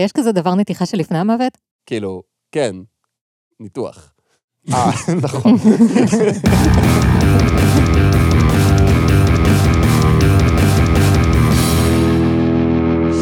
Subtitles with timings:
[0.00, 1.58] יש כזה דבר נתיחה שלפני המוות?
[1.86, 2.76] כאילו, כן,
[3.60, 4.12] ניתוח.
[4.72, 4.90] אה,
[5.22, 5.56] נכון.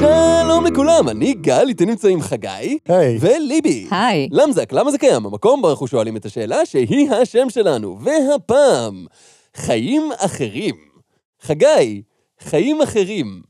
[0.00, 3.88] שלום לכולם, אני גל, איתי נמצאים חגי היי, וליבי.
[3.91, 4.29] היי.
[4.32, 5.27] למזק, למה זה קיים?
[5.27, 7.98] המקום בו אנחנו שואלים את השאלה שהיא השם שלנו.
[8.00, 9.06] והפעם,
[9.56, 10.75] חיים אחרים.
[11.43, 12.02] חגי,
[12.41, 13.43] חיים אחרים.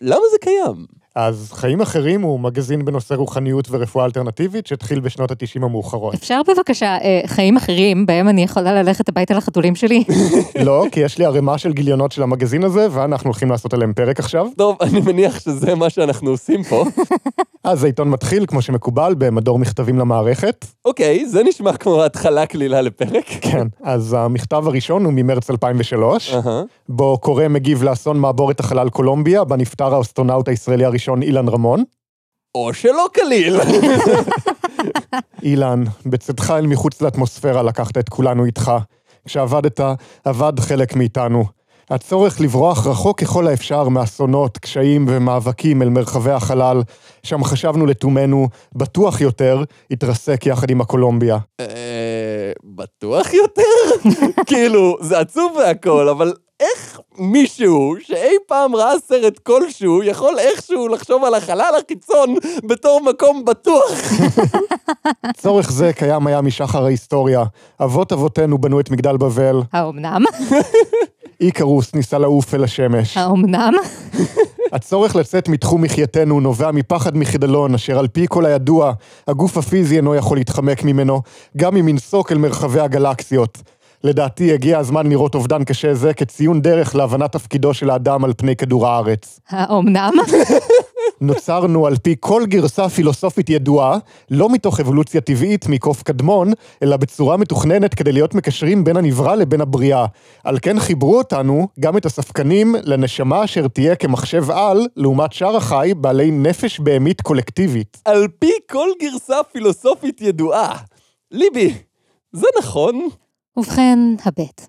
[0.00, 0.86] למה זה קיים?
[1.16, 6.14] אז חיים אחרים הוא מגזין בנושא רוחניות ורפואה אלטרנטיבית שהתחיל בשנות ה-90 המאוחרות.
[6.14, 10.04] אפשר בבקשה אה, חיים אחרים בהם אני יכולה ללכת הביתה לחתולים שלי?
[10.66, 14.18] לא, כי יש לי ערימה של גיליונות של המגזין הזה, ואנחנו הולכים לעשות עליהם פרק
[14.18, 14.46] עכשיו.
[14.56, 16.84] טוב, אני מניח שזה מה שאנחנו עושים פה.
[17.64, 20.64] אז העיתון מתחיל, כמו שמקובל, במדור מכתבים למערכת.
[20.84, 23.26] אוקיי, זה נשמע כמו התחלה קלילה לפרק.
[23.40, 26.62] כן, אז המכתב הראשון הוא ממרץ 2003, אהה.
[26.88, 31.84] בו קורא מגיב לאסון מעבורת החלל קולומביה, בה נפטר האסטרונאוט הישראלי הראשון אילן רמון.
[32.54, 33.60] או שלא קליל.
[35.42, 38.72] אילן, בצאתך אל מחוץ לאטמוספירה לקחת את כולנו איתך.
[39.26, 39.80] כשאבדת,
[40.26, 41.44] אבד חלק מאיתנו.
[41.90, 46.82] הצורך לברוח רחוק ככל האפשר מאסונות, קשיים ומאבקים אל מרחבי החלל,
[47.22, 51.38] שם חשבנו לתומנו, בטוח יותר, התרסק יחד עם הקולומביה.
[51.60, 54.08] אה, בטוח יותר?
[54.48, 61.24] כאילו, זה עצוב והכל, אבל איך מישהו שאי פעם ראה סרט כלשהו יכול איכשהו לחשוב
[61.24, 63.90] על החלל החיצון בתור מקום בטוח?
[65.42, 67.44] צורך זה קיים היה משחר ההיסטוריה.
[67.82, 70.24] אבות אבותינו בנו את מגדל בבל, האומנם?
[71.40, 73.16] איקרוס ניסה לעוף אל השמש.
[73.16, 73.74] האומנם?
[74.72, 78.92] הצורך לצאת מתחום מחייתנו נובע מפחד מחידלון, אשר על פי כל הידוע,
[79.28, 81.22] הגוף הפיזי אינו יכול להתחמק ממנו,
[81.56, 83.58] גם אם ינסוק אל מרחבי הגלקסיות.
[84.06, 88.56] לדעתי הגיע הזמן לראות אובדן קשה זה כציון דרך להבנת תפקידו של האדם על פני
[88.56, 89.40] כדור הארץ.
[89.48, 90.12] האומנם?
[91.20, 93.98] נוצרנו על פי כל גרסה פילוסופית ידועה,
[94.30, 99.60] לא מתוך אבולוציה טבעית מקוף קדמון, אלא בצורה מתוכננת כדי להיות מקשרים בין הנברא לבין
[99.60, 100.06] הבריאה.
[100.44, 105.92] על כן חיברו אותנו, גם את הספקנים, לנשמה אשר תהיה כמחשב על, לעומת שאר החי,
[105.96, 108.02] בעלי נפש בהמית קולקטיבית.
[108.04, 110.76] על פי כל גרסה פילוסופית ידועה.
[111.30, 111.74] ליבי,
[112.32, 113.08] זה נכון?
[113.56, 114.66] ובכן, הבט.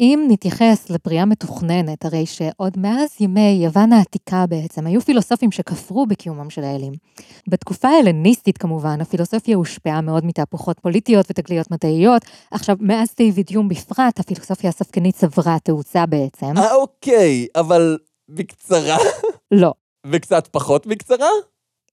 [0.00, 6.50] אם נתייחס לבריאה מתוכננת, הרי שעוד מאז ימי יוון העתיקה בעצם, היו פילוסופים שכפרו בקיומם
[6.50, 6.92] של האלים.
[7.48, 12.22] בתקופה ההלניסטית כמובן, הפילוסופיה הושפעה מאוד מתהפוכות פוליטיות ותגליות מדעיות.
[12.50, 16.52] עכשיו, מאז דיוויד יום בפרט, הפילוסופיה הספקנית צברה תאוצה בעצם.
[16.56, 17.98] אה, אוקיי, אבל
[18.28, 18.96] בקצרה?
[19.50, 19.74] לא,
[20.06, 21.28] וקצת פחות בקצרה?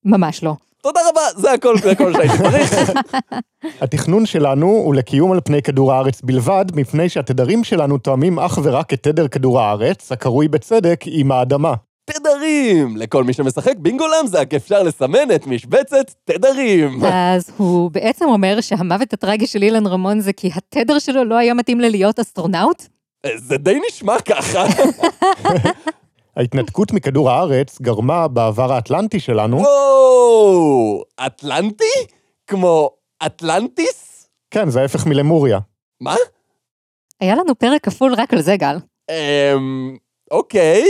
[0.06, 0.56] ממש לא.
[0.84, 2.92] תודה רבה, זה הכל, זה הכל שהייתי צריך.
[3.82, 8.94] התכנון שלנו הוא לקיום על פני כדור הארץ בלבד, מפני שהתדרים שלנו תואמים אך ורק
[8.94, 11.74] את תדר כדור הארץ, הקרוי בצדק עם האדמה.
[12.06, 12.98] תדרים!
[12.98, 17.00] לכל מי שמשחק בינגו למזק אפשר לסמן את משבצת תדרים.
[17.06, 21.54] אז הוא בעצם אומר שהמוות הטרגי של אילן רמון זה כי התדר שלו לא היה
[21.54, 22.84] מתאים ללהיות אסטרונאוט?
[23.36, 24.66] זה די נשמע ככה.
[26.38, 31.04] ההתנתקות מכדור הארץ גרמה בעבר האטלנטי שלנו, וואו!
[31.26, 31.94] אטלנטי?
[32.48, 32.90] כמו
[33.26, 34.28] אטלנטיס?
[34.52, 35.60] כן, זה ההפך מלמוריה.
[36.02, 36.16] מה?
[37.20, 38.78] היה לנו פרק כפול רק על זה, גל.
[39.10, 39.98] אמ...
[40.32, 40.84] אוקיי.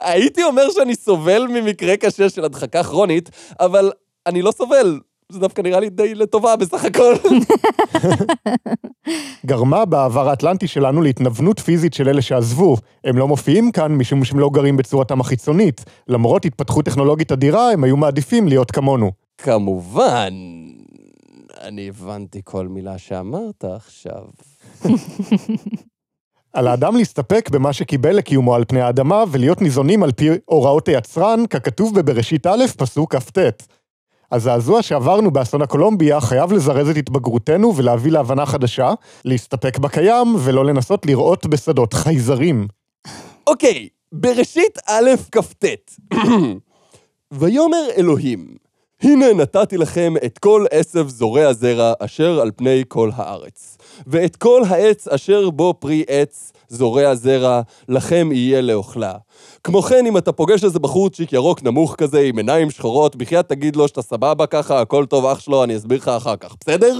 [0.00, 3.30] הייתי אומר שאני סובל ממקרה קשה של הדחקה כרונית,
[3.60, 3.92] אבל
[4.26, 5.00] אני לא סובל.
[5.32, 7.14] זה דווקא נראה לי די לטובה בסך הכל.
[9.46, 12.76] גרמה בעבר האטלנטי שלנו להתנוונות פיזית של אלה שעזבו.
[13.04, 15.84] הם לא מופיעים כאן משום שהם לא גרים בצורתם החיצונית.
[16.08, 19.10] למרות התפתחות טכנולוגית אדירה, הם היו מעדיפים להיות כמונו.
[19.38, 20.34] כמובן,
[21.60, 24.22] אני הבנתי כל מילה שאמרת עכשיו.
[26.52, 31.46] על האדם להסתפק במה שקיבל לקיומו על פני האדמה ולהיות ניזונים על פי הוראות היצרן,
[31.50, 33.38] ככתוב בבראשית א', פסוק כ"ט.
[34.32, 38.92] הזעזוע שעברנו באסון הקולומביה חייב לזרז את התבגרותנו ולהביא להבנה חדשה,
[39.24, 42.68] להסתפק בקיים ולא לנסות לראות בשדות חייזרים.
[43.46, 45.64] אוקיי, בראשית א' כ"ט.
[47.32, 48.56] ויאמר אלוהים,
[49.02, 54.62] הנה נתתי לכם את כל עשב זורע זרע אשר על פני כל הארץ, ואת כל
[54.68, 59.12] העץ אשר בו פרי עץ זורע זרע, לכם יהיה לאוכלה.
[59.64, 63.76] כמו כן, אם אתה פוגש איזה בחורצ'יק ירוק נמוך כזה עם עיניים שחורות, בחייאת תגיד
[63.76, 66.98] לו שאתה סבבה ככה, הכל טוב אח שלו, אני אסביר לך אחר כך, בסדר?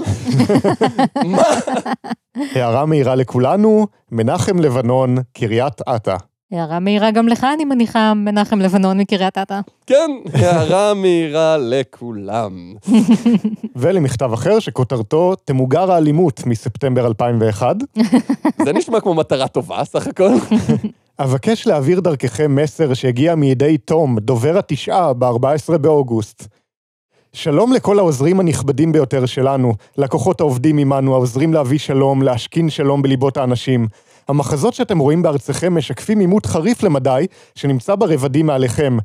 [1.35, 1.43] מה?
[2.35, 6.15] הערה מהירה לכולנו, מנחם לבנון, קריית אתא.
[6.51, 9.59] הערה מהירה גם לך, אני מניחה, מנחם לבנון מקריית אתא.
[9.85, 12.73] כן, הערה מהירה לכולם.
[13.75, 17.75] ולמכתב אחר שכותרתו תמוגר האלימות מספטמבר 2001.
[18.65, 20.29] זה נשמע כמו מטרה טובה, סך הכל.
[21.19, 26.47] אבקש להעביר דרככם מסר שהגיע מידי תום, דובר התשעה, ב-14 באוגוסט.
[27.37, 33.37] שלום לכל העוזרים הנכבדים ביותר שלנו, לקוחות העובדים עמנו, העוזרים להביא שלום, להשכין שלום בליבות
[33.37, 33.87] האנשים.
[34.27, 37.25] המחזות שאתם רואים בארצכם משקפים עימות חריף למדי,
[37.55, 38.97] שנמצא ברבדים מעליכם.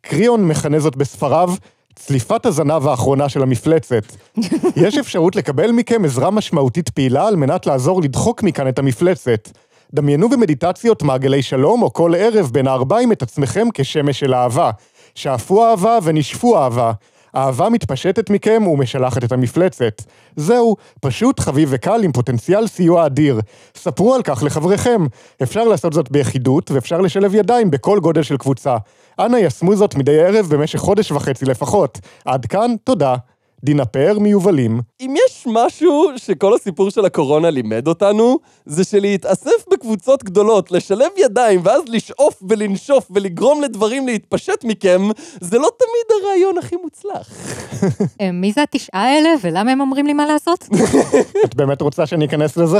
[0.00, 1.50] קריאון מכנה זאת בספריו,
[1.94, 4.04] צליפת הזנב האחרונה של המפלצת.
[4.86, 9.48] יש אפשרות לקבל מכם עזרה משמעותית פעילה על מנת לעזור לדחוק מכאן את המפלצת.
[9.94, 14.70] דמיינו במדיטציות מעגלי שלום, או כל ערב בין הארבעים את עצמכם כשמש של אהבה.
[15.14, 16.92] שאפו אהבה ונשפו אהבה.
[17.36, 20.02] אהבה מתפשטת מכם ומשלחת את המפלצת.
[20.36, 23.40] זהו, פשוט, חביב וקל עם פוטנציאל סיוע אדיר.
[23.74, 25.06] ספרו על כך לחבריכם.
[25.42, 28.76] אפשר לעשות זאת ביחידות, ואפשר לשלב ידיים בכל גודל של קבוצה.
[29.18, 31.98] אנא ישמו זאת מדי ערב במשך חודש וחצי לפחות.
[32.24, 33.16] עד כאן, תודה.
[33.64, 34.80] דינה פאר מיובלים.
[35.00, 41.60] אם יש משהו שכל הסיפור של הקורונה לימד אותנו, זה שלהתאסף בקבוצות גדולות, לשלב ידיים,
[41.64, 45.02] ואז לשאוף ולנשוף ולגרום לדברים להתפשט מכם,
[45.40, 47.28] זה לא תמיד הרעיון הכי מוצלח.
[48.20, 50.68] אה, מי זה התשעה האלה ולמה הם אומרים לי מה לעשות?
[51.44, 52.78] את באמת רוצה שאני אכנס לזה?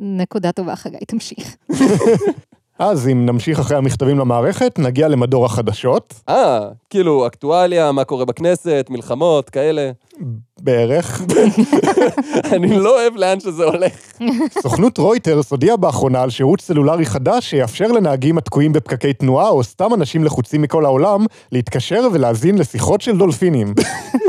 [0.00, 1.56] נקודה טובה, חגי, תמשיך.
[2.78, 6.14] אז אם נמשיך אחרי המכתבים למערכת, נגיע למדור החדשות.
[6.28, 9.90] אה, כאילו, אקטואליה, מה קורה בכנסת, מלחמות, כאלה.
[10.60, 11.22] בערך.
[12.54, 13.92] אני לא אוהב לאן שזה הולך.
[14.62, 19.94] סוכנות רויטרס הודיעה באחרונה על שירות סלולרי חדש שיאפשר לנהגים התקועים בפקקי תנועה או סתם
[19.94, 23.74] אנשים לחוצים מכל העולם להתקשר ולהאזין לשיחות של דולפינים.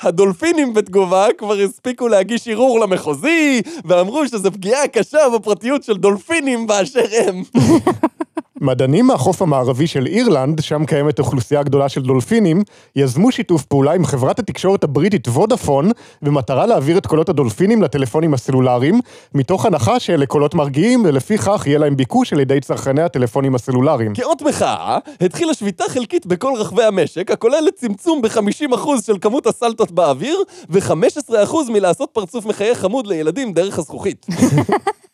[0.00, 7.04] הדולפינים בתגובה כבר הספיקו להגיש ערעור למחוזי, ואמרו שזו פגיעה קשה בפרטיות של דולפינים באשר
[7.26, 7.42] הם.
[8.60, 12.62] מדענים מהחוף המערבי של אירלנד, שם קיימת אוכלוסייה גדולה של דולפינים,
[12.96, 15.90] יזמו שיתוף פעולה עם חברת התקשורת הבריטית וודאפון,
[16.22, 19.00] במטרה להעביר את קולות הדולפינים לטלפונים הסלולריים,
[19.34, 24.14] מתוך הנחה שאלה קולות מרגיעים, ולפיכך יהיה להם ביקוש על ידי צרכני הטלפונים הסלולריים.
[24.14, 30.42] כאות מחאה, התחילה שביתה חלקית בכל רחבי המשק, הכוללת צמצום ב-50% של כמות הסלטות באוויר,
[30.70, 34.26] ו-15% מלעשות פרצוף מחייך חמוד לילדים דרך הזכוכית.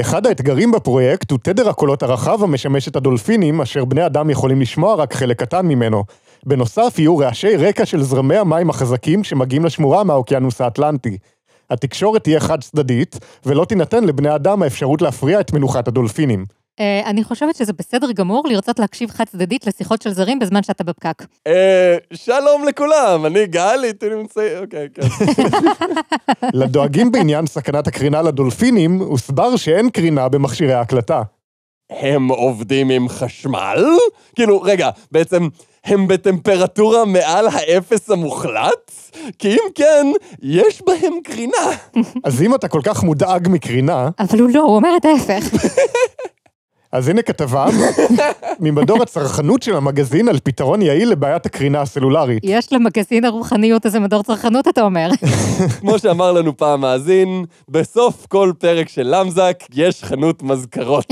[0.00, 4.94] אחד האתגרים בפרויקט הוא תדר הקולות הרחב המשמש את הדולפינים, אשר בני אדם יכולים לשמוע
[4.94, 6.04] רק חלק קטן ממנו.
[6.46, 11.18] בנוסף, יהיו רעשי רקע של זרמי המים החזקים שמגיעים לשמורה מהאוקיינוס האטלנטי.
[11.70, 16.44] התקשורת תהיה חד צדדית, ולא תינתן לבני אדם האפשרות להפריע את מנוחת הדולפינים.
[16.80, 20.84] אה, אני חושבת שזה בסדר גמור לרצות להקשיב חד צדדית לשיחות של זרים בזמן שאתה
[20.84, 21.24] בפקק.
[21.46, 24.60] אה, שלום לכולם, אני גל, איתי נמצא...
[24.60, 25.02] אוקיי, כן.
[26.60, 31.22] לדואגים בעניין סכנת הקרינה לדולפינים, הוסבר שאין קרינה במכשירי ההקלטה.
[31.90, 33.84] הם עובדים עם חשמל?
[34.34, 35.48] כאילו, רגע, בעצם,
[35.84, 38.90] הם בטמפרטורה מעל האפס המוחלט?
[39.38, 40.06] כי אם כן,
[40.42, 41.76] יש בהם קרינה.
[42.24, 45.44] אז אם אתה כל כך מודאג מקרינה, אבל הוא לא, הוא אומר את ההפך.
[46.92, 47.66] אז הנה כתבה
[48.60, 52.42] ממדור הצרכנות של המגזין על פתרון יעיל לבעיית הקרינה הסלולרית.
[52.42, 55.08] יש למגזין הרוחניות איזה מדור צרכנות, אתה אומר.
[55.80, 61.06] כמו שאמר לנו פעם מאזין, בסוף כל פרק של למזק יש חנות מזכרות.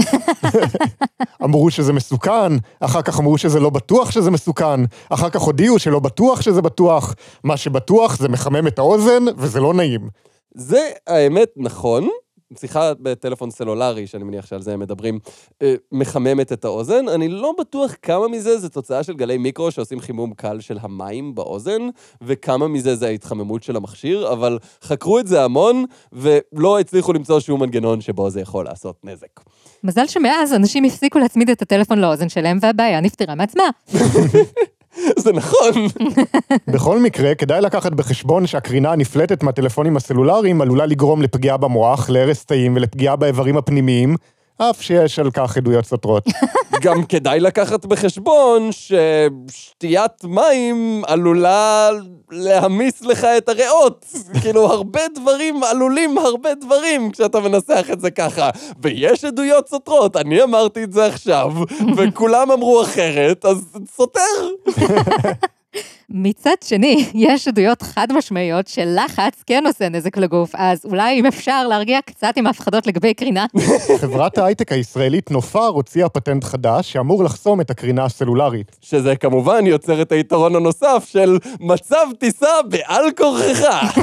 [1.44, 5.98] אמרו שזה מסוכן, אחר כך אמרו שזה לא בטוח שזה מסוכן, אחר כך הודיעו שלא
[5.98, 7.14] בטוח שזה בטוח,
[7.44, 10.08] מה שבטוח זה מחמם את האוזן וזה לא נעים.
[10.54, 12.08] זה האמת נכון.
[12.56, 15.18] שיחה בטלפון סלולרי, שאני מניח שעל זה הם מדברים,
[15.62, 17.08] אה, מחממת את האוזן.
[17.08, 21.34] אני לא בטוח כמה מזה זה תוצאה של גלי מיקרו שעושים חימום קל של המים
[21.34, 21.82] באוזן,
[22.22, 27.60] וכמה מזה זה ההתחממות של המכשיר, אבל חקרו את זה המון, ולא הצליחו למצוא שום
[27.60, 29.40] מנגנון שבו זה יכול לעשות נזק.
[29.84, 33.64] מזל שמאז אנשים הפסיקו להצמיד את הטלפון לאוזן שלהם והבעיה נפתרה מעצמה.
[35.24, 35.86] זה נכון.
[36.72, 42.76] בכל מקרה, כדאי לקחת בחשבון שהקרינה הנפלטת מהטלפונים הסלולריים עלולה לגרום לפגיעה במוח, להרס תאים
[42.76, 44.16] ולפגיעה באיברים הפנימיים,
[44.58, 46.24] אף שיש על כך עדויות סותרות.
[46.82, 51.90] גם כדאי לקחת בחשבון ששתיית מים עלולה
[52.30, 54.06] להמיס לך את הריאות.
[54.42, 58.50] כאילו, הרבה דברים עלולים הרבה דברים כשאתה מנסח את זה ככה.
[58.82, 61.52] ויש עדויות סותרות, אני אמרתי את זה עכשיו,
[61.96, 64.20] וכולם אמרו אחרת, אז סותר.
[66.10, 71.68] מצד שני, יש עדויות חד משמעיות שלחץ כן עושה נזק לגוף, אז אולי אם אפשר
[71.68, 73.46] להרגיע קצת עם ההפחדות לגבי קרינה.
[74.00, 78.76] חברת ההייטק הישראלית נופר הוציאה פטנט חדש שאמור לחסום את הקרינה הסלולרית.
[78.80, 83.98] שזה כמובן יוצר את היתרון הנוסף של מצב טיסה בעל כורכך.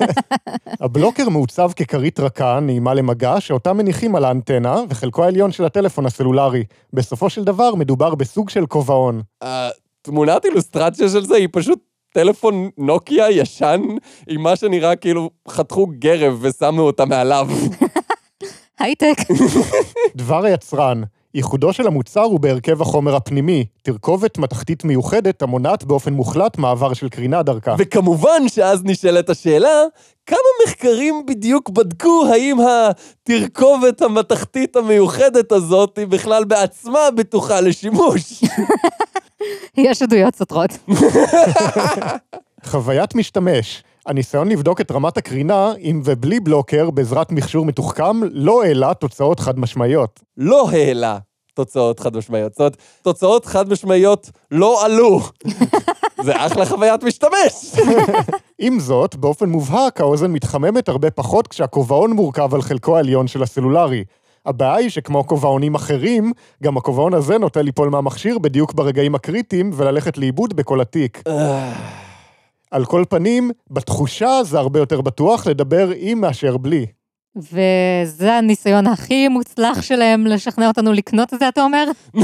[0.80, 6.64] הבלוקר מעוצב ככרית רכה, נעימה למגע, שאותה מניחים על האנטנה וחלקו העליון של הטלפון הסלולרי.
[6.92, 9.22] בסופו של דבר מדובר בסוג של כובעון.
[10.02, 11.78] התמונת אילוסטרציה של זה היא פשוט
[12.14, 13.80] טלפון נוקיה ישן,
[14.28, 17.48] עם מה שנראה כאילו חתכו גרב ושמו אותה מעליו.
[18.78, 19.16] הייטק.
[20.16, 21.02] דבר היצרן,
[21.34, 27.08] ייחודו של המוצר הוא בהרכב החומר הפנימי, תרכובת מתכתית מיוחדת המונעת באופן מוחלט מעבר של
[27.08, 27.74] קרינה דרכה.
[27.78, 29.82] וכמובן שאז נשאלת השאלה,
[30.26, 38.42] כמה מחקרים בדיוק בדקו האם התרכובת המתכתית המיוחדת הזאת היא בכלל בעצמה בטוחה לשימוש?
[39.76, 40.70] יש עדויות סותרות.
[42.64, 43.82] חוויית משתמש.
[44.06, 49.58] הניסיון לבדוק את רמת הקרינה עם ובלי בלוקר בעזרת מכשור מתוחכם לא העלה תוצאות חד
[49.58, 50.20] משמעיות.
[50.36, 51.18] לא העלה
[51.54, 52.52] תוצאות חד משמעיות.
[52.52, 55.20] זאת אומרת, תוצאות חד משמעיות לא עלו.
[56.22, 57.74] זה אחלה חוויית משתמש.
[58.58, 64.04] עם זאת, באופן מובהק האוזן מתחממת הרבה פחות כשהכובעון מורכב על חלקו העליון של הסלולרי.
[64.46, 66.32] הבעיה היא שכמו כובעונים אחרים,
[66.62, 71.22] גם הכובעון הזה נוטה ליפול מהמכשיר בדיוק ברגעים הקריטיים וללכת לאיבוד בכל התיק.
[72.70, 76.86] על כל פנים, בתחושה זה הרבה יותר בטוח לדבר עם מאשר בלי.
[77.36, 81.84] וזה הניסיון הכי מוצלח שלהם לשכנע אותנו לקנות את זה, אתה אומר?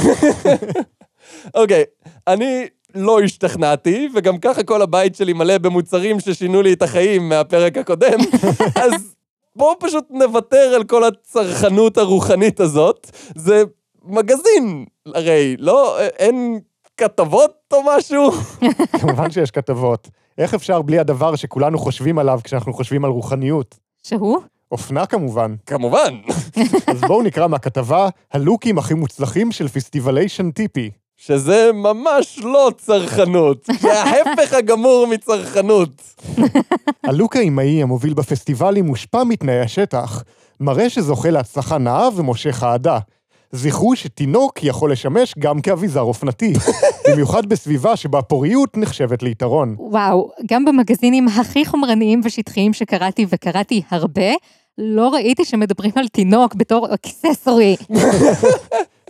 [1.54, 1.84] אוקיי,
[2.26, 7.78] אני לא השתכנעתי, וגם ככה כל הבית שלי מלא במוצרים ששינו לי את החיים מהפרק
[7.78, 8.18] הקודם,
[8.84, 9.14] אז
[9.58, 13.10] בואו פשוט נוותר על כל הצרכנות הרוחנית הזאת.
[13.34, 13.62] זה
[14.04, 16.00] מגזין, הרי, לא?
[16.00, 16.60] אין
[16.96, 18.30] כתבות או משהו?
[19.00, 20.08] כמובן שיש כתבות.
[20.38, 23.78] איך אפשר בלי הדבר שכולנו חושבים עליו כשאנחנו חושבים על רוחניות?
[24.02, 24.38] שהוא?
[24.72, 25.54] אופנה כמובן.
[25.66, 26.14] כמובן.
[26.92, 30.90] אז בואו נקרא מהכתבה, הלוקים הכי מוצלחים של פסטיבליישן טיפי.
[31.18, 36.02] שזה ממש לא צרכנות, זה ההפך הגמור מצרכנות.
[37.04, 40.22] הלוק האימהי המוביל בפסטיבלים מושפע מתנאי השטח,
[40.60, 42.98] מראה שזוכה להצלחה נאה ומושך אהדה.
[43.52, 46.52] זכרו שתינוק יכול לשמש גם כאביזר אופנתי,
[47.08, 49.76] במיוחד בסביבה שבה פוריות נחשבת ליתרון.
[49.78, 54.32] וואו, גם במגזינים הכי חומרניים ושטחיים שקראתי, וקראתי הרבה,
[54.78, 57.76] לא ראיתי שמדברים על תינוק בתור אקססורי.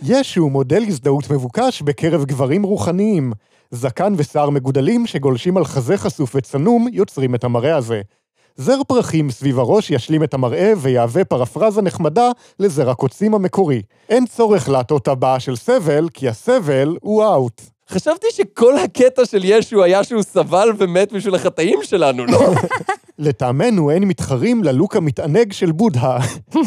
[0.01, 3.33] יש הוא מודל הזדהות מבוקש בקרב גברים רוחניים.
[3.71, 8.01] זקן ושיער מגודלים שגולשים על חזה חשוף וצנום יוצרים את המראה הזה.
[8.55, 13.81] זר פרחים סביב הראש ישלים את המראה ויהווה פרפרזה נחמדה לזר הקוצים המקורי.
[14.09, 17.61] אין צורך לעטות הבעה של סבל, כי הסבל הוא אאוט.
[17.89, 22.39] חשבתי שכל הקטע של ישו היה שהוא סבל ומת בשביל החטאים שלנו, לא?
[23.19, 26.19] לטעמנו אין מתחרים ללוק המתענג של בודהה.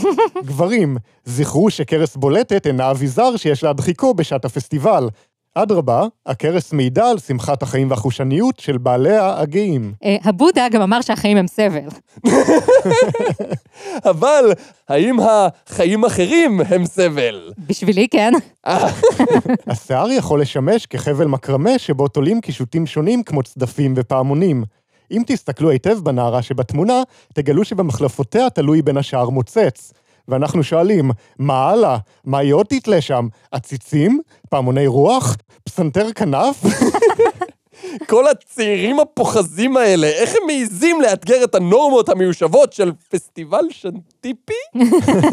[0.46, 5.08] גברים, זכרו שכרס בולטת אינה אביזר שיש להדחיקו בשעת הפסטיבל.
[5.54, 9.92] אדרבה, הכרס מעידה על שמחת החיים והחושניות של בעליה הגאים.
[10.04, 11.88] אה, הבודה גם אמר שהחיים הם סבל.
[14.10, 14.52] אבל
[14.88, 17.52] האם החיים אחרים הם סבל?
[17.66, 18.32] בשבילי כן.
[19.66, 24.64] השיער יכול לשמש כחבל מקרמה שבו תולים קישוטים שונים כמו צדפים ופעמונים.
[25.12, 27.02] אם תסתכלו היטב בנערה שבתמונה,
[27.34, 29.92] תגלו שבמחלפותיה תלוי בין השאר מוצץ.
[30.28, 31.96] ואנחנו שואלים, מה הלאה?
[32.24, 33.28] מה היא עוד תתלה שם?
[33.50, 34.20] עציצים?
[34.50, 35.36] פעמוני רוח?
[35.64, 36.62] פסנתר כנף?
[38.10, 44.80] כל הצעירים הפוחזים האלה, איך הם מעיזים לאתגר את הנורמות המיושבות של פסטיבל שנטיפי?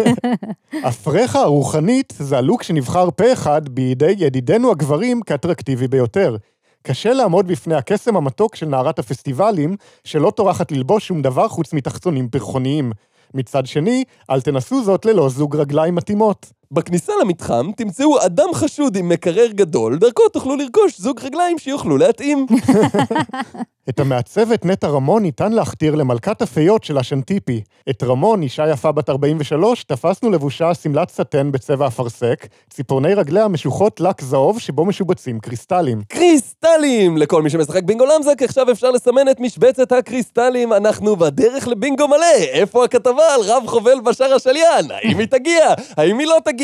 [0.87, 6.35] הפרחה הרוחנית זה הלוק שנבחר פה אחד בידי ידידינו הגברים כאטרקטיבי ביותר.
[6.83, 12.29] קשה לעמוד בפני הקסם המתוק של נערת הפסטיבלים, שלא טורחת ללבוש שום דבר חוץ מתחצונים
[12.29, 12.91] פרחוניים.
[13.33, 16.58] מצד שני, אל תנסו זאת ללא זוג רגליים מתאימות.
[16.71, 22.45] בכניסה למתחם תמצאו אדם חשוד עם מקרר גדול, דרכו תוכלו לרכוש זוג רגליים שיוכלו להתאים.
[23.89, 27.61] את המעצבת נטע רמון ניתן להכתיר למלכת הפיות של השנטיפי.
[27.89, 33.99] את רמון, אישה יפה בת 43, תפסנו לבושה שמלת סטן בצבע אפרסק, ציפורני רגליה משוחות
[33.99, 36.01] לק זהוב שבו משובצים קריסטלים.
[36.07, 37.17] קריסטלים!
[37.17, 42.37] לכל מי שמשחק בינגו למזק, עכשיו אפשר לסמן את משבצת הקריסטלים, אנחנו בדרך לבינגו מלא!
[42.37, 44.91] איפה הכתבה על רב חובל בשאר השליין?
[44.91, 45.73] האם היא תגיע?
[45.97, 46.58] האם היא לא תגיע?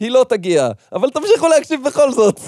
[0.00, 0.68] היא לא תגיע.
[0.92, 2.40] אבל תמשיכו להקשיב בכל זאת.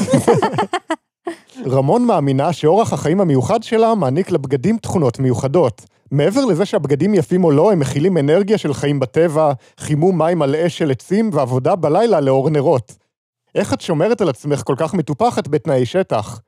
[1.67, 5.83] רמון מאמינה שאורח החיים המיוחד שלה מעניק לבגדים תכונות מיוחדות.
[6.11, 10.57] מעבר לזה שהבגדים יפים או לא, הם מכילים אנרגיה של חיים בטבע, חימום מים על
[10.57, 12.93] אש של עצים ועבודה בלילה לאור נרות.
[13.55, 16.41] איך את שומרת על עצמך כל כך מטופחת בתנאי שטח?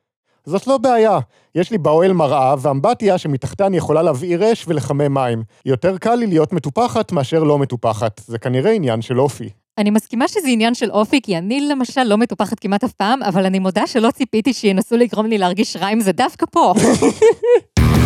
[0.45, 1.19] זאת לא בעיה,
[1.55, 5.43] יש לי באוהל מראה ואמבטיה שמתחתיה אני יכולה להבעיר אש ולחמם מים.
[5.65, 9.49] יותר קל לי להיות מטופחת מאשר לא מטופחת, זה כנראה עניין של אופי.
[9.81, 13.47] אני מסכימה שזה עניין של אופי, כי אני למשל לא מטופחת כמעט אף פעם, אבל
[13.47, 16.75] אני מודה שלא ציפיתי שינסו לגרום לי להרגיש רע עם זה דווקא פה.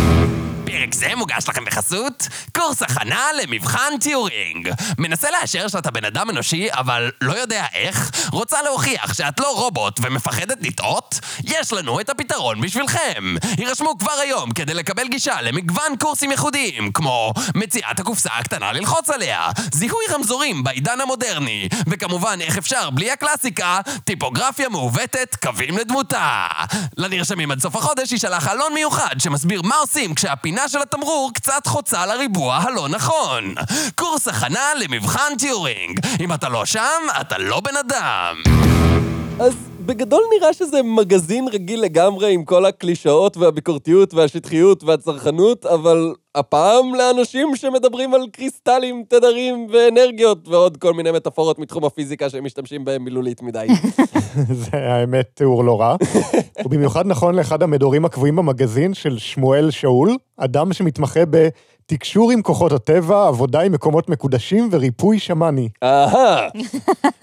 [0.79, 4.69] פרק זה מוגש לכם בחסות קורס הכנה למבחן טיורינג.
[4.97, 8.11] מנסה לאשר שאתה בן אדם אנושי, אבל לא יודע איך?
[8.31, 11.19] רוצה להוכיח שאת לא רובוט ומפחדת לטעות?
[11.43, 13.35] יש לנו את הפתרון בשבילכם.
[13.57, 19.49] הירשמו כבר היום כדי לקבל גישה למגוון קורסים ייחודיים, כמו מציאת הקופסה הקטנה ללחוץ עליה,
[19.73, 26.47] זיהוי רמזורים בעידן המודרני, וכמובן, איך אפשר בלי הקלאסיקה, טיפוגרפיה מעוותת, קווים לדמותה.
[26.97, 32.05] לנרשמים עד סוף החודש יישלח עלון מיוחד שמסביר מה עושים כשהפינה של התמרור קצת חוצה
[32.05, 33.53] לריבוע הלא נכון.
[33.95, 35.99] קורס הכנה למבחן טיורינג.
[36.19, 36.81] אם אתה לא שם,
[37.21, 38.35] אתה לא בן אדם.
[39.39, 39.53] אז
[39.85, 47.55] בגדול נראה שזה מגזין רגיל לגמרי עם כל הקלישאות והביקורתיות והשטחיות והצרכנות, אבל הפעם לאנשים
[47.55, 53.41] שמדברים על קריסטלים, תדרים ואנרגיות ועוד כל מיני מטאפורות מתחום הפיזיקה שהם משתמשים בהם מילולית
[53.41, 53.67] מדי.
[54.63, 55.95] זה האמת תיאור לא רע.
[56.65, 63.27] ובמיוחד נכון לאחד המדורים הקבועים במגזין של שמואל שאול, אדם שמתמחה בתקשור עם כוחות הטבע,
[63.27, 65.69] עבודה עם מקומות מקודשים וריפוי שמאני.
[65.83, 66.47] אהה,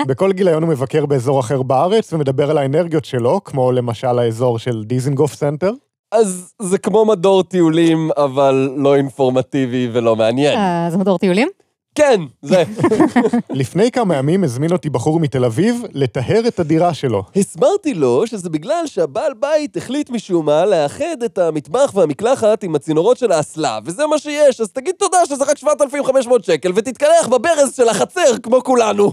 [0.07, 4.85] בכל גיליון הוא מבקר באזור אחר בארץ ומדבר על האנרגיות שלו, כמו למשל האזור של
[4.85, 5.71] דיזנגוף סנטר.
[6.12, 10.59] אז זה כמו מדור טיולים, אבל לא אינפורמטיבי ולא מעניין.
[10.59, 11.49] אה, זה מדור טיולים?
[11.95, 12.65] כן, זה.
[13.51, 17.23] לפני כמה ימים הזמין אותי בחור מתל אביב לטהר את הדירה שלו.
[17.37, 23.19] הסברתי לו שזה בגלל שהבעל בית החליט משום מה לאחד את המטבח והמקלחת עם הצינורות
[23.19, 27.89] של האסלה, וזה מה שיש, אז תגיד תודה שזה רק 7,500 שקל ותתקלח בברז של
[27.89, 29.13] החצר כמו כולנו.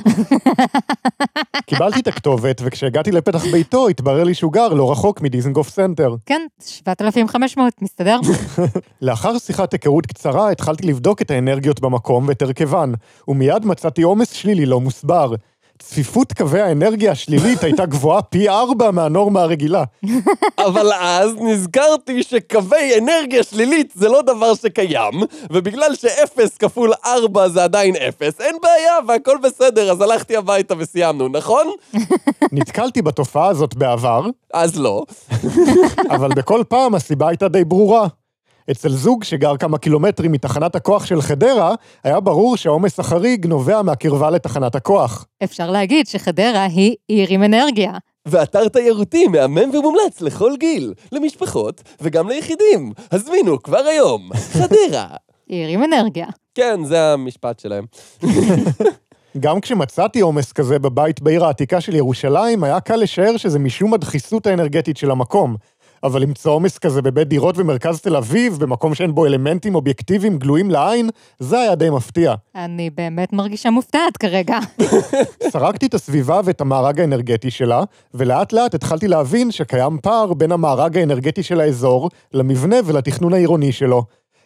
[1.70, 6.16] קיבלתי את הכתובת, וכשהגעתי לפתח ביתו התברר לי שהוא גר לא רחוק מדיזנגוף סנטר.
[6.26, 8.20] כן, 7,500, מסתדר?
[9.02, 12.92] לאחר שיחת היכרות קצרה התחלתי לבדוק את האנרגיות במקום ואת הרכבן,
[13.28, 15.34] ומיד מצאתי עומס שלילי לא מוסבר.
[15.80, 19.84] צפיפות קווי האנרגיה השלילית הייתה גבוהה פי ארבע מהנורמה הרגילה.
[20.68, 27.64] אבל אז נזכרתי שקווי אנרגיה שלילית זה לא דבר שקיים, ובגלל שאפס כפול ארבע זה
[27.64, 31.68] עדיין אפס, אין בעיה והכל בסדר, אז הלכתי הביתה וסיימנו, נכון?
[32.52, 35.04] נתקלתי בתופעה הזאת בעבר, אז לא.
[36.16, 38.08] אבל בכל פעם הסיבה הייתה די ברורה.
[38.72, 44.30] אצל זוג שגר כמה קילומטרים מתחנת הכוח של חדרה, היה ברור שהעומס החריג נובע מהקרבה
[44.30, 45.26] לתחנת הכוח.
[45.44, 47.92] אפשר להגיד שחדרה היא עיר עם אנרגיה.
[48.26, 52.92] ואתר תיירותי מהמם ומומלץ לכל גיל, למשפחות וגם ליחידים.
[53.12, 55.08] הזמינו כבר היום, חדרה.
[55.48, 56.28] עיר עם אנרגיה.
[56.56, 57.86] כן, זה המשפט שלהם.
[59.40, 64.48] גם כשמצאתי עומס כזה בבית בעיר העתיקה של ירושלים, היה קל לשער שזה משום הדחיסות
[64.48, 65.56] האנרגטית של המקום.
[66.04, 70.72] אבל למצוא עומס כזה בבית דירות במרכז תל אביב, במקום שאין בו אלמנטים אובייקטיביים גלויים
[70.72, 71.10] לעין,
[71.40, 72.34] זה היה די מפתיע.
[72.56, 74.58] אני באמת מרגישה מופתעת כרגע.
[75.54, 77.84] סרקתי את הסביבה ואת המארג האנרגטי שלה,
[78.14, 84.04] ולאט לאט התחלתי להבין שקיים פער בין המארג האנרגטי של האזור, למבנה ולתכנון העירוני שלו.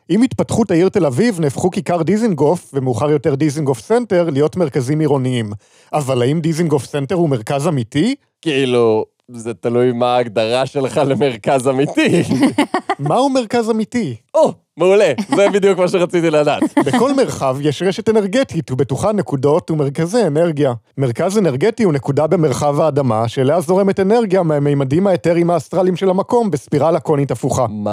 [0.09, 5.51] עם התפתחות העיר תל אביב נהפכו כיכר דיזנגוף, ומאוחר יותר דיזנגוף סנטר, להיות מרכזים עירוניים.
[5.93, 8.15] אבל האם דיזנגוף סנטר הוא מרכז אמיתי?
[8.41, 12.23] כאילו, זה תלוי מה ההגדרה שלך למרכז אמיתי.
[12.99, 14.15] מהו מרכז אמיתי?
[14.33, 16.63] או, מעולה, זה בדיוק מה שרציתי לדעת.
[16.85, 20.73] בכל מרחב יש רשת אנרגטית, ובתוכה נקודות ומרכזי אנרגיה.
[20.97, 26.99] מרכז אנרגטי הוא נקודה במרחב האדמה, שאליה זורמת אנרגיה מהמימדים האתריים האסטרליים של המקום בספירלה
[26.99, 27.65] קונית הפוכה.
[27.69, 27.91] מה...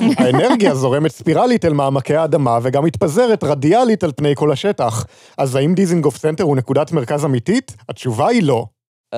[0.18, 5.06] האנרגיה זורמת ספירלית אל מעמקי האדמה, וגם מתפזרת רדיאלית על פני כל השטח.
[5.38, 7.76] אז האם דיזנגוף סנטר הוא נקודת מרכז אמיתית?
[7.88, 8.66] התשובה היא לא.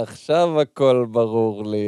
[0.03, 1.79] עכשיו הכל ברור לי.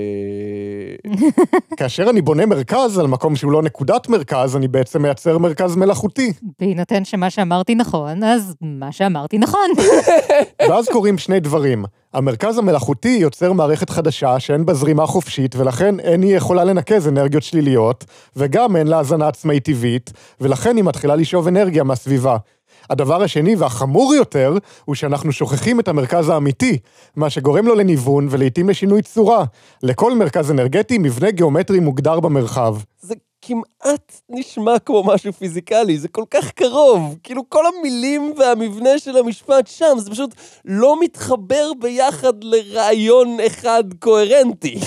[1.78, 6.32] כאשר אני בונה מרכז על מקום שהוא לא נקודת מרכז, אני בעצם מייצר מרכז מלאכותי.
[6.60, 9.70] בהינתן שמה שאמרתי נכון, אז מה שאמרתי נכון.
[10.68, 11.84] ואז קורים שני דברים.
[12.14, 17.42] המרכז המלאכותי יוצר מערכת חדשה שאין בה זרימה חופשית, ולכן אין היא יכולה לנקז אנרגיות
[17.42, 18.04] שליליות,
[18.36, 22.36] וגם אין לה הזנה עצמאית טבעית, ולכן היא מתחילה לשאוב אנרגיה מהסביבה.
[22.90, 26.78] הדבר השני והחמור יותר, הוא שאנחנו שוכחים את המרכז האמיתי,
[27.16, 29.44] מה שגורם לו לניוון ולעיתים לשינוי צורה.
[29.82, 32.76] לכל מרכז אנרגטי מבנה גיאומטרי מוגדר במרחב.
[33.00, 37.16] זה כמעט נשמע כמו משהו פיזיקלי, זה כל כך קרוב.
[37.22, 44.78] כאילו כל המילים והמבנה של המשפט שם, זה פשוט לא מתחבר ביחד לרעיון אחד קוהרנטי.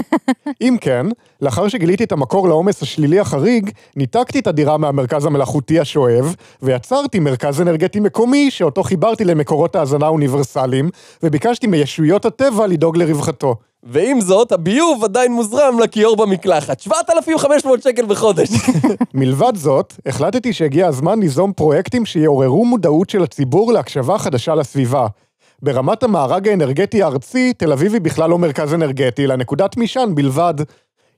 [0.62, 1.06] אם כן,
[1.40, 7.60] לאחר שגיליתי את המקור לעומס השלילי החריג, ניתקתי את הדירה מהמרכז המלאכותי השואב, ויצרתי מרכז
[7.60, 10.90] אנרגטי מקומי, שאותו חיברתי למקורות ההזנה האוניברסליים,
[11.22, 13.54] וביקשתי מישויות הטבע לדאוג לרווחתו.
[13.82, 16.80] ועם זאת, הביוב עדיין מוזרם לכיור במקלחת.
[16.80, 18.48] 7,500 שקל בחודש.
[19.14, 25.06] מלבד זאת, החלטתי שהגיע הזמן ליזום פרויקטים שיעוררו מודעות של הציבור להקשבה חדשה לסביבה.
[25.62, 30.54] ברמת המארג האנרגטי הארצי, תל אביב היא בכלל לא מרכז אנרגטי, אלא נקודת משען בלבד.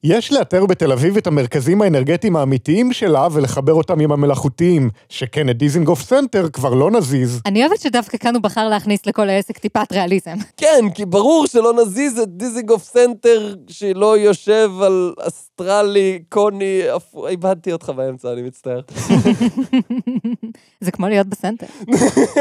[0.05, 5.59] יש לאתר בתל אביב את המרכזים האנרגטיים האמיתיים שלה ולחבר אותם עם המלאכותיים, שכן את
[5.59, 7.41] דיזינגוף סנטר כבר לא נזיז.
[7.47, 10.37] אני אוהבת שדווקא כאן הוא בחר להכניס לכל העסק טיפת ריאליזם.
[10.57, 16.83] כן, כי ברור שלא נזיז את דיזינגוף סנטר שלא יושב על אסטרלי, קוני,
[17.29, 18.81] איבדתי אותך באמצע, אני מצטער.
[20.81, 21.67] זה כמו להיות בסנטר.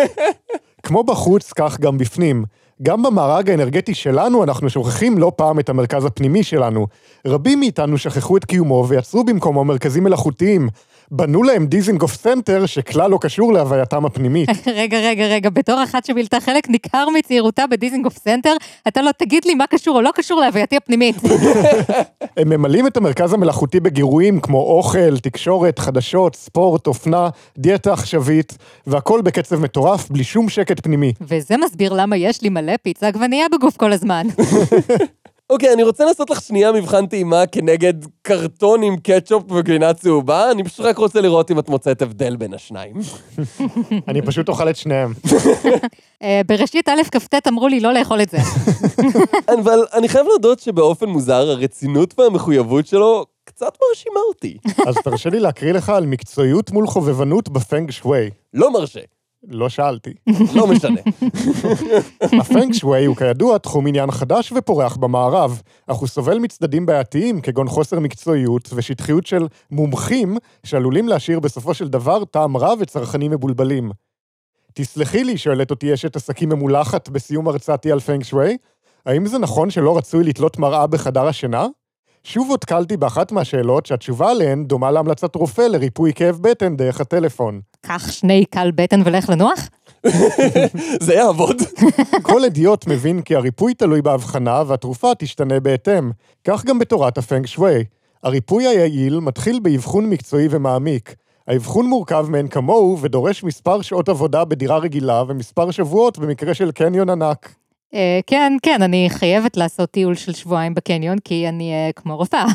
[0.84, 2.44] כמו בחוץ, כך גם בפנים.
[2.84, 6.88] גם במארג האנרגטי שלנו אנחנו שוכחים לא פעם את המרכז הפנימי שלנו.
[7.28, 10.70] רבים מאיתנו שכחו את קיומו ויצרו במקומו מרכזים מלאכותיים.
[11.12, 14.50] בנו להם דיזינגוף סנטר שכלל לא קשור להווייתם הפנימית.
[14.68, 18.54] רגע, רגע, רגע, בתור אחת שבילתה חלק ניכר מצעירותה בדיזינגוף סנטר,
[18.88, 21.16] אתה לא תגיד לי מה קשור או לא קשור להווייתי הפנימית.
[22.38, 29.22] הם ממלאים את המרכז המלאכותי בגירויים כמו אוכל, תקשורת, חדשות, ספורט, אופנה, דיאטה עכשווית, והכל
[29.22, 31.14] בקצב מטורף, בלי שום שקט פנימי.
[31.22, 34.28] וזה מסביר למה יש לי מלא פיצה עגבנייה בגוף כל הזמן.
[35.50, 40.64] אוקיי, אני רוצה לעשות לך שנייה מבחן טעימה כנגד קרטון עם קטשופ וגבינה צהובה, אני
[40.64, 42.96] פשוט רק רוצה לראות אם את מוצאת הבדל בין השניים.
[44.08, 45.14] אני פשוט אוכל את שניהם.
[46.24, 48.38] אה, בראשית א' כ"ט אמרו לי לא לאכול את זה.
[49.60, 54.58] אבל אני חייב להודות שבאופן מוזר, הרצינות והמחויבות שלו קצת מרשימה אותי.
[54.88, 58.30] אז תרשה לי להקריא לך על מקצועיות מול חובבנות בפנג שווי.
[58.54, 59.00] לא מרשה,
[59.48, 60.14] לא שאלתי.
[60.56, 61.02] לא משנה.
[62.42, 67.68] הפנג שווי הוא כידוע תחום עניין חדש ופורח במערב, אך הוא סובל מצדדים בעייתיים כגון
[67.68, 73.92] חוסר מקצועיות ושטחיות של מומחים שעלולים להשאיר בסופו של דבר טעם רע וצרכנים מבולבלים.
[74.74, 78.58] תסלחי לי, שואלת אותי אשת עסקים ממולחת בסיום הרצאתי על פנג שווי,
[79.06, 81.68] האם זה נכון שלא רצוי לתלות מראה בחדר השינה?
[82.24, 87.62] שוב הותקלתי באחת מהשאלות שהתשובה עליהן דומה להמלצת רופא לריפוי כאב בטן דרך הטלפון.
[87.82, 89.70] קח שני קל בטן ולך לנוח?
[91.06, 91.56] זה יעבוד.
[92.22, 96.12] כל אידיוט מבין כי הריפוי תלוי בהבחנה והתרופה תשתנה בהתאם.
[96.44, 97.84] כך גם בתורת הפנג שווי.
[98.24, 101.16] הריפוי היעיל מתחיל באבחון מקצועי ומעמיק.
[101.48, 107.10] האבחון מורכב מאין כמוהו ודורש מספר שעות עבודה בדירה רגילה ומספר שבועות במקרה של קניון
[107.10, 107.56] ענק.
[107.94, 112.46] אה, כן, כן, אני חייבת לעשות טיול של שבועיים בקניון, כי אני אה, כמו רופאה.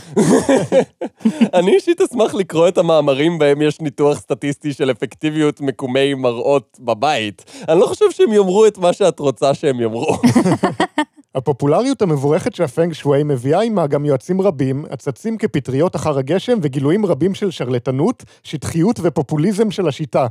[1.59, 7.44] אני אישית אשמח לקרוא את המאמרים בהם יש ניתוח סטטיסטי של אפקטיביות מקומי מראות בבית.
[7.68, 10.16] אני לא חושב שהם יאמרו את מה שאת רוצה שהם יאמרו.
[11.35, 17.07] הפופולריות המבורכת של הפנג שווי מביאה עימה גם יועצים רבים, הצצים כפטריות אחר הגשם וגילויים
[17.07, 20.27] רבים של שרלטנות, שטחיות ופופוליזם של השיטה.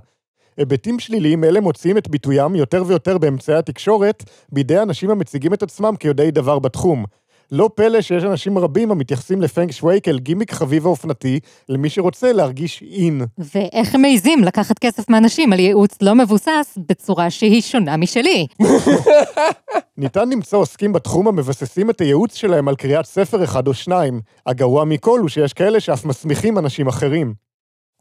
[0.58, 5.96] היבטים שליליים אלה מוציאים את ביטוים יותר ויותר באמצעי התקשורת בידי אנשים המציגים את עצמם
[6.00, 7.06] כיודעי דבר בתחום.
[7.52, 11.40] לא פלא שיש אנשים רבים המתייחסים לפנג שווי כאל גימיק חביב ואופנתי
[11.70, 13.22] למי שרוצה להרגיש אין.
[13.38, 18.48] ואיך הם מעיזים לקחת כסף מאנשים על ייעוץ לא מבוסס בצורה שהיא שונה משלי.
[19.98, 24.22] ניתן למצוא עוסקים בתחום המבססים את הייעוץ שלהם על קריאת ספר אחד או שניים.
[24.46, 27.34] הגרוע מכל הוא שיש כאלה שאף מסמיכים אנשים אחרים.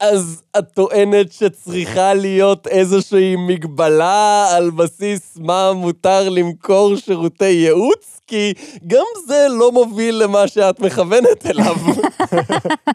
[0.03, 8.21] אז את טוענת שצריכה להיות איזושהי מגבלה על בסיס מה מותר למכור שירותי ייעוץ?
[8.27, 8.53] כי
[8.87, 11.77] גם זה לא מוביל למה שאת מכוונת אליו.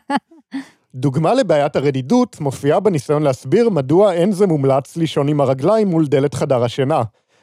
[0.96, 6.34] דוגמה לבעיית הרדידות מופיעה בניסיון להסביר מדוע אין זה מומלץ לישון עם הרגליים מול דלת
[6.34, 7.02] חדר השינה.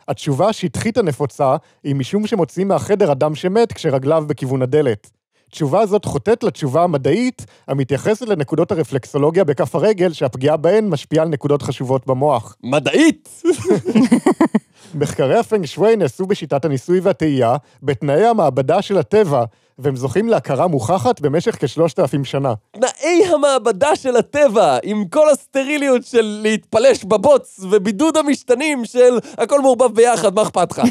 [0.08, 5.10] התשובה השטחית הנפוצה היא משום שמוציאים מהחדר אדם שמת כשרגליו בכיוון הדלת.
[5.54, 11.62] תשובה זאת חוטאת לתשובה המדעית המתייחסת לנקודות הרפלקסולוגיה בכף הרגל שהפגיעה בהן משפיעה על נקודות
[11.62, 12.56] חשובות במוח.
[12.62, 13.28] מדעית!
[14.94, 19.44] מחקרי הפנג שווי נעשו בשיטת הניסוי והטעייה בתנאי המעבדה של הטבע,
[19.78, 22.54] והם זוכים להכרה מוכחת במשך כשלושת אלפים שנה.
[22.70, 29.94] תנאי המעבדה של הטבע, עם כל הסטריליות של להתפלש בבוץ, ובידוד המשתנים של הכל מעורבב
[29.94, 30.82] ביחד, מה אכפת לך?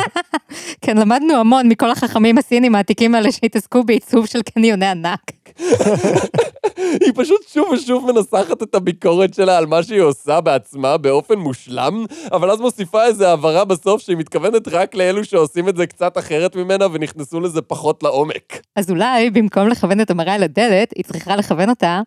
[0.82, 5.20] כן, למדנו המון מכל החכמים הסינים העתיקים האלה שהתעסקו בעיצוב של קניוני ענק.
[7.04, 12.04] היא פשוט שוב ושוב מנסחת את הביקורת שלה על מה שהיא עושה בעצמה באופן מושלם,
[12.32, 16.56] אבל אז מוסיפה איזו הבהרה בסוף שהיא מתכוונת רק לאלו שעושים את זה קצת אחרת
[16.56, 18.60] ממנה ונכנסו לזה פחות לעומק.
[18.76, 22.00] אז אולי במקום לכוון את המראה אל הדלת, היא צריכה לכוון אותה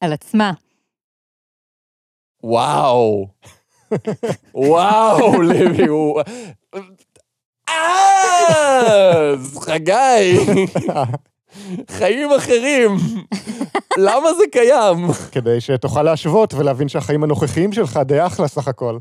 [0.00, 0.52] על עצמה.
[2.44, 3.28] וואו.
[4.54, 6.20] וואו, לוי, הוא...
[7.68, 10.38] אה, אז חגי.
[11.90, 12.96] חיים אחרים.
[13.96, 15.08] למה זה קיים?
[15.32, 18.98] כדי שתוכל להשוות ולהבין שהחיים הנוכחיים שלך די אחלה סך הכל.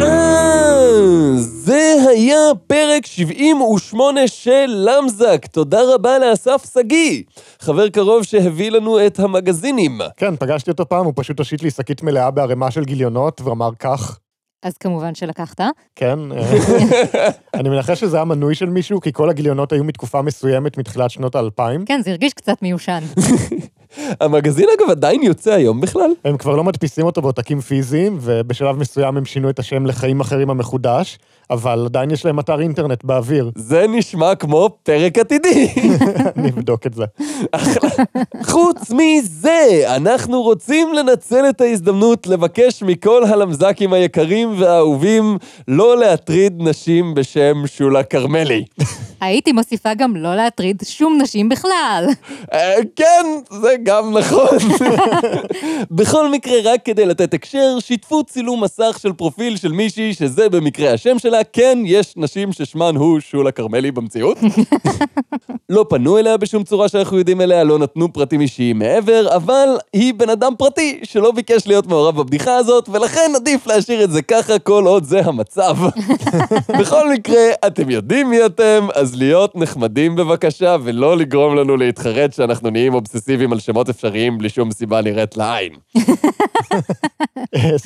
[0.00, 5.46] אה, זה היה פרק 78 של למזק.
[5.46, 7.22] תודה רבה לאסף שגיא,
[7.60, 10.00] חבר קרוב שהביא לנו את המגזינים.
[10.16, 14.18] כן, פגשתי אותו פעם, הוא פשוט הושיט לי שקית מלאה בערימה של גיליונות ואמר כך,
[14.66, 15.60] אז כמובן שלקחת.
[15.96, 16.18] כן.
[16.32, 21.10] אה, אני מנחש שזה היה מנוי של מישהו, כי כל הגיליונות היו מתקופה מסוימת מתחילת
[21.10, 21.84] שנות האלפיים.
[21.84, 23.00] כן, זה הרגיש קצת מיושן.
[24.20, 26.10] המגזין אגב עדיין יוצא היום בכלל.
[26.24, 30.50] הם כבר לא מדפיסים אותו בעותקים פיזיים, ובשלב מסוים הם שינו את השם לחיים אחרים
[30.50, 31.18] המחודש,
[31.50, 33.50] אבל עדיין יש להם אתר אינטרנט באוויר.
[33.70, 35.68] זה נשמע כמו פרק עתידי.
[36.36, 37.04] אני אבדוק את זה.
[38.52, 47.14] חוץ מזה, אנחנו רוצים לנצל את ההזדמנות לבקש מכל הלמזקים היקרים והאהובים לא להטריד נשים
[47.14, 48.64] בשם שולה כרמלי.
[49.20, 52.06] הייתי מוסיפה גם לא להטריד שום נשים בכלל.
[52.52, 54.58] אה, כן, זה גם נכון.
[55.96, 60.92] בכל מקרה, רק כדי לתת הקשר, שיתפו צילום מסך של פרופיל של מישהי שזה במקרה
[60.92, 61.44] השם שלה.
[61.52, 64.38] כן, יש נשים ששמן הוא שולה כרמלי במציאות.
[65.68, 70.14] לא פנו אליה בשום צורה שאנחנו יודעים עליה, לא נתנו פרטים אישיים מעבר, אבל היא
[70.14, 74.58] בן אדם פרטי שלא ביקש להיות מעורב בבדיחה הזאת, ולכן עדיף להשאיר את זה ככה
[74.58, 75.76] כל עוד זה המצב.
[76.80, 82.70] בכל מקרה, אתם יודעים מי אתם, אז להיות נחמדים בבקשה, ולא לגרום לנו להתחרט שאנחנו
[82.70, 85.72] נהיים אובססיביים על שמות אפשריים בלי שום סיבה נראית לעין.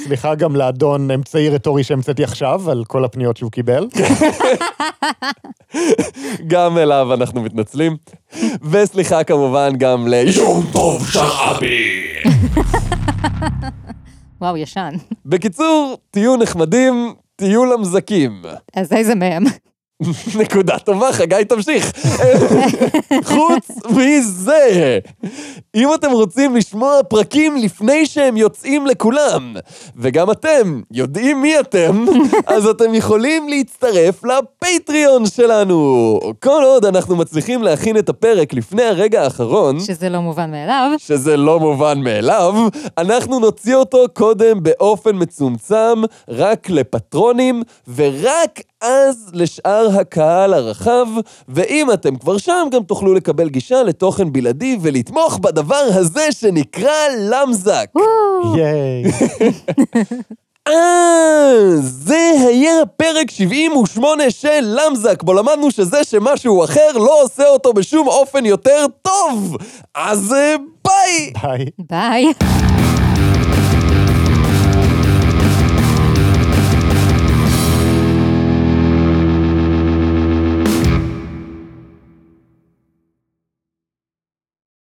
[0.05, 3.89] סליחה גם לאדון אמצעי רטורי שהמצאתי עכשיו, על כל הפניות שהוא קיבל.
[6.53, 7.97] גם אליו אנחנו מתנצלים.
[8.71, 12.03] וסליחה כמובן גם ליום טוב שרעבי.
[14.41, 14.95] וואו, ישן.
[15.27, 18.43] בקיצור, תהיו נחמדים, תהיו למזקים.
[18.77, 19.45] אז איזה מהם?
[20.41, 21.93] נקודה טובה, חגי תמשיך.
[23.33, 24.99] חוץ מזה,
[25.75, 29.55] אם אתם רוצים לשמוע פרקים לפני שהם יוצאים לכולם,
[29.97, 32.05] וגם אתם יודעים מי אתם,
[32.55, 36.21] אז אתם יכולים להצטרף לפטריון שלנו.
[36.43, 40.91] כל עוד אנחנו מצליחים להכין את הפרק לפני הרגע האחרון, שזה לא מובן מאליו.
[40.99, 42.55] שזה לא מובן מאליו,
[42.99, 47.63] אנחנו נוציא אותו קודם באופן מצומצם, רק לפטרונים,
[47.95, 51.07] ורק אז לשאר הקהל הרחב,
[51.49, 57.87] ואם אתם כבר שם, גם תוכלו לקבל גישה לתוכן בלעדי ולתמוך בדבר הזה שנקרא למזק.
[58.57, 59.03] ייי.
[60.69, 67.73] אה, זה היה פרק 78 של למזק, בו למדנו שזה שמשהו אחר לא עושה אותו
[67.73, 69.57] בשום אופן יותר טוב.
[69.95, 71.33] אז אה, ביי!
[71.43, 71.67] ביי.
[71.79, 72.33] ביי.